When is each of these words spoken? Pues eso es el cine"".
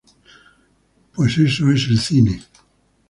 Pues 1.13 1.37
eso 1.37 1.69
es 1.71 1.87
el 1.87 1.99
cine"". 1.99 2.41